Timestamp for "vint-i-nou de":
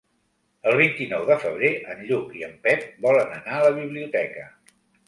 0.79-1.37